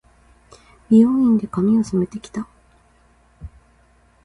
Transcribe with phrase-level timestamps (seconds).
[0.89, 2.47] 美容院で、髪を染めて来た。